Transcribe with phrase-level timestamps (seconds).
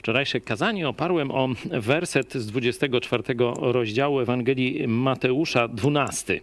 [0.00, 3.22] Wczorajsze kazanie oparłem o werset z 24
[3.56, 6.40] rozdziału Ewangelii Mateusza 12.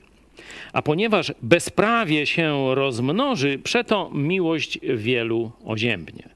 [0.73, 6.29] A ponieważ bezprawie się rozmnoży, przeto miłość wielu oziębnie.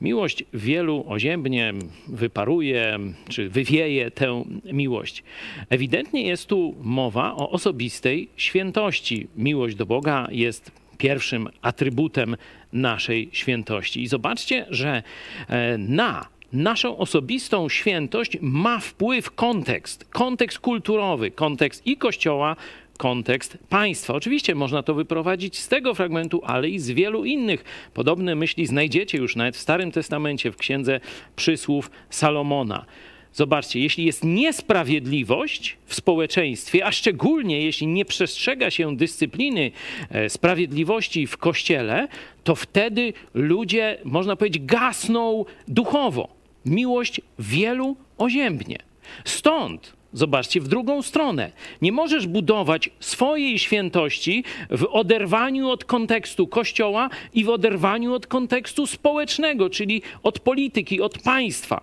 [0.00, 1.74] Miłość wielu oziębnie
[2.08, 5.22] wyparuje, czy wywieje tę miłość.
[5.70, 9.26] Ewidentnie jest tu mowa o osobistej świętości.
[9.36, 12.36] Miłość do Boga jest pierwszym atrybutem
[12.72, 14.02] naszej świętości.
[14.02, 15.02] I zobaczcie, że
[15.48, 22.56] e, na naszą osobistą świętość ma wpływ kontekst, kontekst kulturowy, kontekst i Kościoła,
[22.98, 24.14] kontekst państwa.
[24.14, 27.90] Oczywiście można to wyprowadzić z tego fragmentu, ale i z wielu innych.
[27.94, 31.00] Podobne myśli znajdziecie już nawet w Starym Testamencie, w księdze
[31.36, 32.84] przysłów Salomona.
[33.32, 39.70] Zobaczcie, jeśli jest niesprawiedliwość w społeczeństwie, a szczególnie jeśli nie przestrzega się dyscypliny
[40.10, 42.08] e, sprawiedliwości w kościele,
[42.44, 46.37] to wtedy ludzie, można powiedzieć, gasną duchowo.
[46.66, 48.78] Miłość wielu oziębnie.
[49.24, 51.52] Stąd Zobaczcie w drugą stronę.
[51.82, 58.86] Nie możesz budować swojej świętości w oderwaniu od kontekstu kościoła i w oderwaniu od kontekstu
[58.86, 61.80] społecznego, czyli od polityki, od państwa.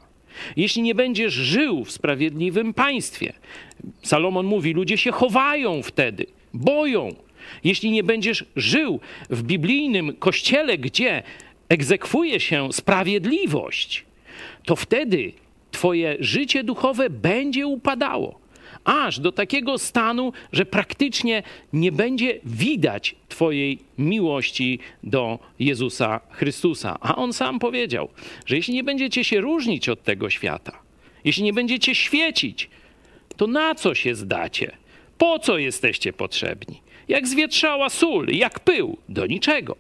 [0.55, 3.33] Jeśli nie będziesz żył w sprawiedliwym państwie,
[4.03, 7.15] Salomon mówi, ludzie się chowają wtedy, boją.
[7.63, 11.23] Jeśli nie będziesz żył w biblijnym kościele, gdzie
[11.69, 14.04] egzekwuje się sprawiedliwość,
[14.65, 15.33] to wtedy
[15.75, 18.39] Twoje życie duchowe będzie upadało.
[18.83, 26.97] Aż do takiego stanu, że praktycznie nie będzie widać Twojej miłości do Jezusa Chrystusa.
[27.01, 28.09] A On sam powiedział,
[28.45, 30.79] że jeśli nie będziecie się różnić od tego świata,
[31.23, 32.69] jeśli nie będziecie świecić,
[33.37, 34.71] to na co się zdacie?
[35.17, 36.81] Po co jesteście potrzebni?
[37.07, 39.75] Jak zwietrzała sól, jak pył, do niczego.